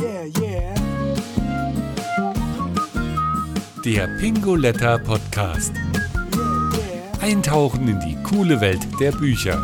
[0.00, 0.74] Yeah, yeah.
[3.84, 5.72] Der Pingoletta Podcast.
[7.20, 9.62] Eintauchen in die coole Welt der Bücher.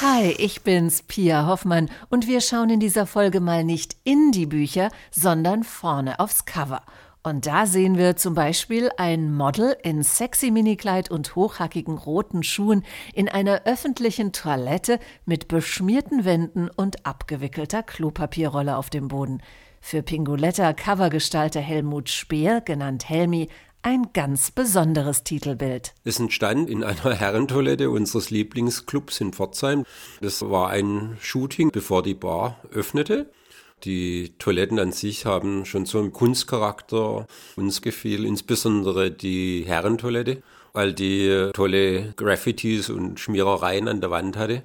[0.00, 4.46] Hi, ich bin's, Pia Hoffmann, und wir schauen in dieser Folge mal nicht in die
[4.46, 6.82] Bücher, sondern vorne aufs Cover.
[7.26, 12.84] Und da sehen wir zum Beispiel ein Model in sexy Minikleid und hochhackigen roten Schuhen
[13.14, 19.42] in einer öffentlichen Toilette mit beschmierten Wänden und abgewickelter Klopapierrolle auf dem Boden.
[19.80, 23.48] Für Pingoletta Covergestalter Helmut Speer, genannt Helmi,
[23.82, 25.94] ein ganz besonderes Titelbild.
[26.04, 29.84] Es entstand in einer Herrentoilette unseres Lieblingsclubs in Pforzheim.
[30.20, 33.32] Das war ein Shooting, bevor die Bar öffnete.
[33.84, 37.26] Die Toiletten an sich haben schon so einen Kunstcharakter.
[37.56, 44.62] Uns gefiel insbesondere die Herrentoilette, weil die tolle Graffitis und Schmierereien an der Wand hatte.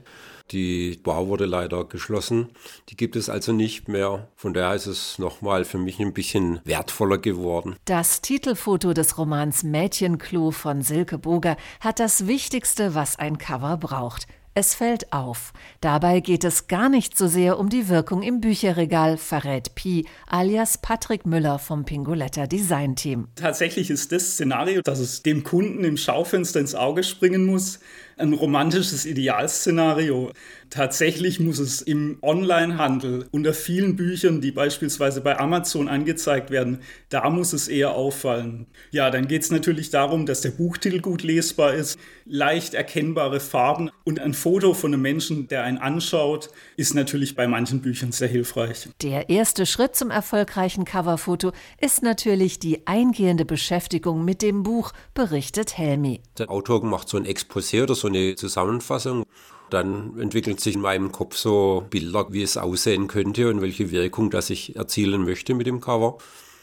[0.51, 2.49] Die Bar wurde leider geschlossen.
[2.89, 4.27] Die gibt es also nicht mehr.
[4.35, 7.75] Von daher ist es nochmal für mich ein bisschen wertvoller geworden.
[7.85, 14.27] Das Titelfoto des Romans Mädchenklo von Silke Boger hat das Wichtigste, was ein Cover braucht.
[14.53, 15.53] Es fällt auf.
[15.79, 20.77] Dabei geht es gar nicht so sehr um die Wirkung im Bücherregal, verrät Pi alias
[20.77, 23.29] Patrick Müller vom Pingoletta Design Team.
[23.35, 27.79] Tatsächlich ist das Szenario, dass es dem Kunden im Schaufenster ins Auge springen muss,
[28.21, 30.31] ein romantisches Idealszenario.
[30.69, 37.29] Tatsächlich muss es im Onlinehandel unter vielen Büchern, die beispielsweise bei Amazon angezeigt werden, da
[37.29, 38.67] muss es eher auffallen.
[38.91, 43.91] Ja, dann geht es natürlich darum, dass der Buchtitel gut lesbar ist, leicht erkennbare Farben
[44.05, 48.29] und ein Foto von einem Menschen, der einen anschaut, ist natürlich bei manchen Büchern sehr
[48.29, 48.87] hilfreich.
[49.01, 55.77] Der erste Schritt zum erfolgreichen Coverfoto ist natürlich die eingehende Beschäftigung mit dem Buch, berichtet
[55.77, 56.21] Helmi.
[56.37, 59.25] Der Autor macht so ein Exposé oder so eine Zusammenfassung.
[59.69, 64.29] Dann entwickelt sich in meinem Kopf so Bilder, wie es aussehen könnte und welche Wirkung
[64.29, 66.17] das ich erzielen möchte mit dem Cover.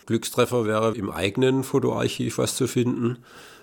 [0.06, 3.18] Glückstreffer wäre im eigenen Fotoarchiv was zu finden,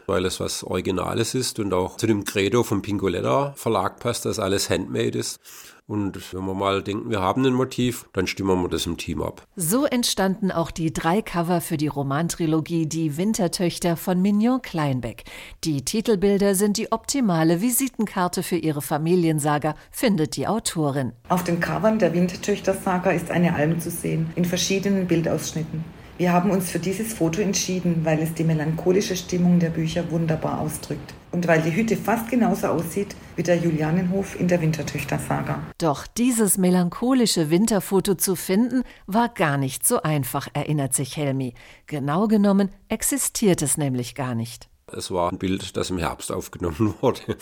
[0.08, 4.40] weil es was Originales ist und auch zu dem Credo vom Pingoletta Verlag passt, dass
[4.40, 5.40] alles handmade ist.
[5.88, 9.22] Und wenn wir mal denken, wir haben ein Motiv, dann stimmen wir das im Team
[9.22, 9.46] ab.
[9.56, 15.26] So entstanden auch die drei Cover für die Romantrilogie Die Wintertöchter von Mignon Kleinbeck.
[15.64, 21.14] Die Titelbilder sind die optimale Visitenkarte für ihre Familiensaga, findet die Autorin.
[21.30, 25.84] Auf den Covern der Wintertöchter-Saga ist eine Alm zu sehen, in verschiedenen Bildausschnitten.
[26.18, 30.62] Wir haben uns für dieses Foto entschieden, weil es die melancholische Stimmung der Bücher wunderbar
[30.62, 35.62] ausdrückt und weil die Hütte fast genauso aussieht wie der Julianenhof in der Wintertöchter-Saga.
[35.78, 41.54] Doch dieses melancholische Winterfoto zu finden, war gar nicht so einfach, erinnert sich Helmi.
[41.86, 44.70] Genau genommen existiert es nämlich gar nicht.
[44.88, 47.36] Es war ein Bild, das im Herbst aufgenommen wurde.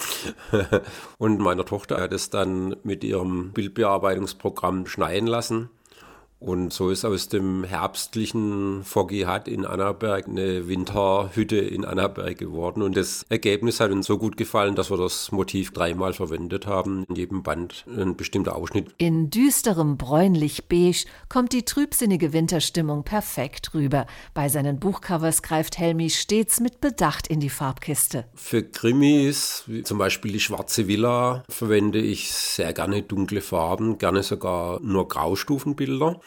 [1.20, 5.70] Und meine Tochter hat es dann mit ihrem Bildbearbeitungsprogramm schneiden lassen
[6.44, 12.82] und so ist aus dem herbstlichen Foggy Hut in Annaberg eine Winterhütte in Annaberg geworden.
[12.82, 17.06] Und das Ergebnis hat uns so gut gefallen, dass wir das Motiv dreimal verwendet haben.
[17.08, 18.94] In jedem Band ein bestimmter Ausschnitt.
[18.98, 24.06] In düsterem bräunlich-beige kommt die trübsinnige Winterstimmung perfekt rüber.
[24.34, 28.26] Bei seinen Buchcovers greift Helmi stets mit Bedacht in die Farbkiste.
[28.36, 34.24] Für Krimis, wie zum Beispiel die Schwarze Villa, verwende ich sehr gerne dunkle Farben, gerne
[34.24, 36.20] sogar nur Graustufenbilder.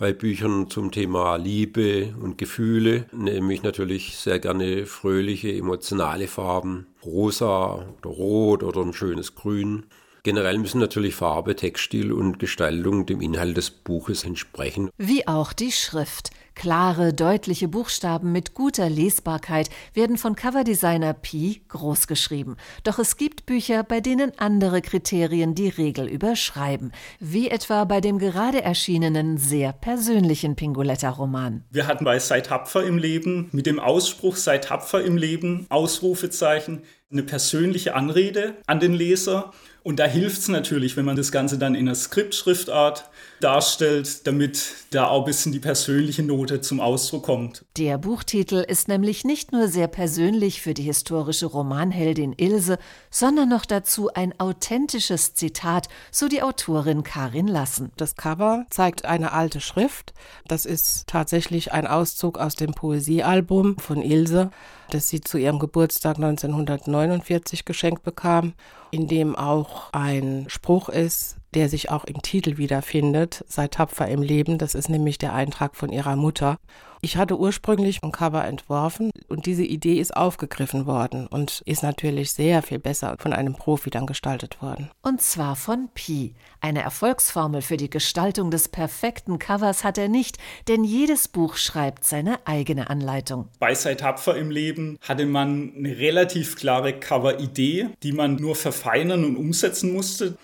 [0.00, 6.86] Bei Büchern zum Thema Liebe und Gefühle nehme ich natürlich sehr gerne fröhliche, emotionale Farben,
[7.04, 9.84] rosa oder rot oder ein schönes Grün.
[10.22, 14.88] Generell müssen natürlich Farbe, Textstil und Gestaltung dem Inhalt des Buches entsprechen.
[14.96, 16.30] Wie auch die Schrift.
[16.60, 22.58] Klare, deutliche Buchstaben mit guter Lesbarkeit werden von Coverdesigner Pi groß geschrieben.
[22.84, 28.18] Doch es gibt Bücher, bei denen andere Kriterien die Regel überschreiben, wie etwa bei dem
[28.18, 31.64] gerade erschienenen sehr persönlichen Pingoletta-Roman.
[31.70, 36.82] Wir hatten bei Sei tapfer im Leben mit dem Ausspruch Sei tapfer im Leben, Ausrufezeichen,
[37.10, 39.52] eine persönliche Anrede an den Leser.
[39.82, 43.08] Und da hilft es natürlich, wenn man das Ganze dann in einer Skriptschriftart
[43.40, 47.64] darstellt, damit da auch ein bisschen die persönliche Note zum Ausdruck kommt.
[47.76, 52.78] Der Buchtitel ist nämlich nicht nur sehr persönlich für die historische Romanheldin Ilse,
[53.10, 57.92] sondern noch dazu ein authentisches Zitat, so die Autorin Karin Lassen.
[57.96, 60.14] Das Cover zeigt eine alte Schrift.
[60.48, 64.50] Das ist tatsächlich ein Auszug aus dem Poesiealbum von Ilse,
[64.90, 68.54] das sie zu ihrem Geburtstag 1949 geschenkt bekam,
[68.90, 74.22] in dem auch ein Spruch ist, der sich auch im Titel wiederfindet, sei tapfer im
[74.22, 74.58] Leben.
[74.58, 76.58] Das ist nämlich der Eintrag von ihrer Mutter.
[77.02, 82.32] Ich hatte ursprünglich ein Cover entworfen und diese Idee ist aufgegriffen worden und ist natürlich
[82.32, 84.90] sehr viel besser von einem Profi dann gestaltet worden.
[85.00, 86.34] Und zwar von Pi.
[86.60, 90.36] Eine Erfolgsformel für die Gestaltung des perfekten Covers hat er nicht,
[90.68, 93.48] denn jedes Buch schreibt seine eigene Anleitung.
[93.58, 99.24] Bei Sei tapfer im Leben hatte man eine relativ klare Cover-Idee, die man nur verfeinern
[99.24, 100.36] und umsetzen musste.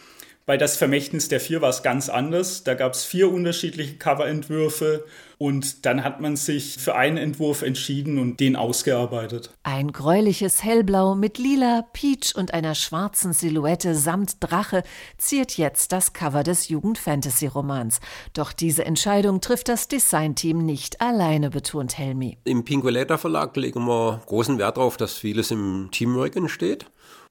[0.48, 2.62] Bei Das Vermächtnis der Vier war es ganz anders.
[2.62, 5.04] Da gab es vier unterschiedliche Coverentwürfe
[5.38, 9.50] und dann hat man sich für einen Entwurf entschieden und den ausgearbeitet.
[9.64, 14.84] Ein gräuliches Hellblau mit lila, Peach und einer schwarzen Silhouette samt Drache
[15.18, 17.98] ziert jetzt das Cover des Jugend-Fantasy-Romans.
[18.32, 22.38] Doch diese Entscheidung trifft das Designteam nicht alleine, betont Helmi.
[22.44, 26.86] Im Pingueletta Verlag legen wir großen Wert darauf, dass vieles im Teamwork entsteht.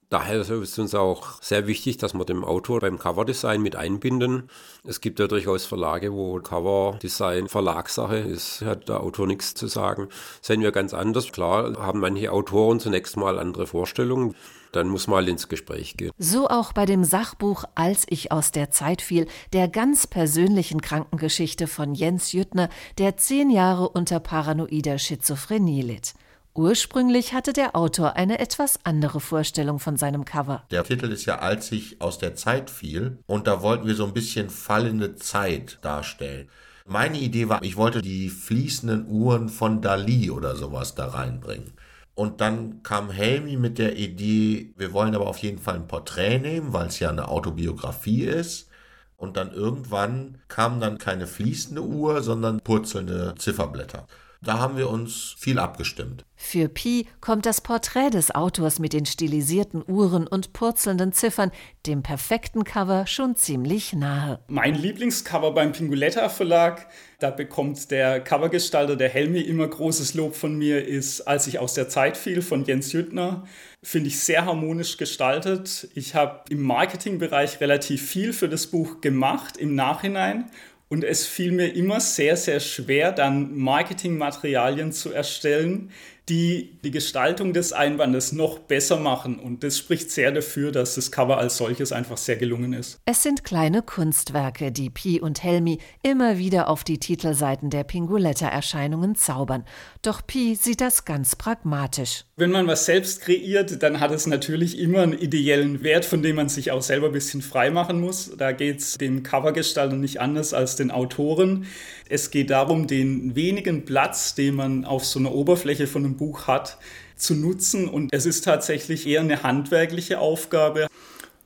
[0.08, 4.48] Daher ist es uns auch sehr wichtig, dass wir den Autor beim Coverdesign mit einbinden.
[4.84, 10.08] Es gibt ja durchaus Verlage, wo Coverdesign Verlagssache ist, hat der Autor nichts zu sagen.
[10.40, 11.32] Sehen wir ganz anders.
[11.32, 14.36] Klar haben manche Autoren zunächst mal andere Vorstellungen.
[14.70, 16.12] Dann muss mal ins Gespräch gehen.
[16.18, 21.66] So auch bei dem Sachbuch Als ich aus der Zeit fiel, der ganz persönlichen Krankengeschichte
[21.66, 22.68] von Jens Jüttner,
[22.98, 26.14] der zehn Jahre unter paranoider Schizophrenie litt.
[26.56, 30.64] Ursprünglich hatte der Autor eine etwas andere Vorstellung von seinem Cover.
[30.70, 34.06] Der Titel ist ja Als ich aus der Zeit fiel und da wollten wir so
[34.06, 36.48] ein bisschen fallende Zeit darstellen.
[36.86, 41.74] Meine Idee war, ich wollte die fließenden Uhren von Dali oder sowas da reinbringen.
[42.14, 46.38] Und dann kam Helmi mit der Idee, wir wollen aber auf jeden Fall ein Porträt
[46.38, 48.70] nehmen, weil es ja eine Autobiografie ist.
[49.18, 54.06] Und dann irgendwann kam dann keine fließende Uhr, sondern purzelnde Zifferblätter.
[54.42, 56.24] Da haben wir uns viel abgestimmt.
[56.38, 61.50] Für Pi kommt das Porträt des Autors mit den stilisierten Uhren und purzelnden Ziffern
[61.86, 64.40] dem perfekten Cover schon ziemlich nahe.
[64.48, 66.88] Mein Lieblingscover beim Pinguletta Verlag,
[67.18, 71.72] da bekommt der Covergestalter der Helmi immer großes Lob von mir, ist Als ich aus
[71.72, 73.44] der Zeit fiel von Jens Jüttner.
[73.82, 75.88] Finde ich sehr harmonisch gestaltet.
[75.94, 80.50] Ich habe im Marketingbereich relativ viel für das Buch gemacht im Nachhinein
[80.88, 85.90] und es fiel mir immer sehr, sehr schwer, dann Marketingmaterialien zu erstellen,
[86.28, 89.38] die die Gestaltung des Einbandes noch besser machen.
[89.38, 92.98] Und das spricht sehr dafür, dass das Cover als solches einfach sehr gelungen ist.
[93.04, 99.14] Es sind kleine Kunstwerke, die Pi und Helmi immer wieder auf die Titelseiten der Pinguletta-Erscheinungen
[99.14, 99.64] zaubern.
[100.02, 102.24] Doch Pi sieht das ganz pragmatisch.
[102.36, 106.36] Wenn man was selbst kreiert, dann hat es natürlich immer einen ideellen Wert, von dem
[106.36, 108.32] man sich auch selber ein bisschen frei machen muss.
[108.36, 111.66] Da geht es dem Covergestalter nicht anders als den Autoren.
[112.08, 116.46] Es geht darum, den wenigen Platz, den man auf so einer Oberfläche von einem Buch
[116.46, 116.78] hat,
[117.16, 117.88] zu nutzen.
[117.88, 120.86] Und es ist tatsächlich eher eine handwerkliche Aufgabe.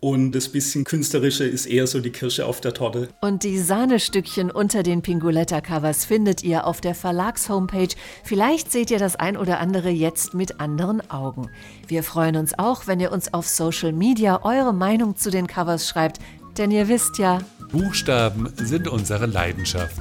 [0.02, 3.08] Und das bisschen Künstlerische ist eher so die Kirsche auf der Torte.
[3.20, 7.96] Und die Sahnestückchen unter den Pinguletta-Covers findet ihr auf der Verlagshomepage.
[8.24, 11.50] Vielleicht seht ihr das ein oder andere jetzt mit anderen Augen.
[11.86, 15.86] Wir freuen uns auch, wenn ihr uns auf Social Media eure Meinung zu den Covers
[15.86, 16.18] schreibt,
[16.56, 17.40] denn ihr wisst ja,
[17.70, 20.00] Buchstaben sind unsere Leidenschaft.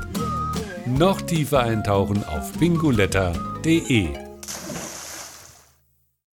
[0.85, 4.28] Noch tiefer eintauchen auf pinguletta.de